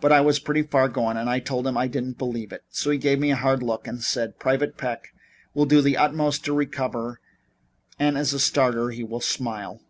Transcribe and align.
But 0.00 0.10
I 0.10 0.20
was 0.20 0.40
pretty 0.40 0.62
far 0.64 0.88
gone 0.88 1.16
and 1.16 1.30
I 1.30 1.38
told 1.38 1.68
him 1.68 1.76
I 1.78 1.86
didn't 1.86 2.18
believe 2.18 2.50
it, 2.50 2.64
so 2.68 2.90
he 2.90 2.98
gave 2.98 3.20
me 3.20 3.30
a 3.30 3.36
hard 3.36 3.62
look 3.62 3.86
and 3.86 4.02
said: 4.02 4.40
'Private 4.40 4.76
Peck 4.76 5.14
will 5.54 5.66
do 5.66 5.80
his 5.80 5.94
utmost 5.96 6.44
to 6.46 6.52
recover 6.52 7.20
and 7.96 8.18
as 8.18 8.32
a 8.34 8.40
starter 8.40 8.90
he 8.90 9.04
will 9.04 9.20
smile.' 9.20 9.80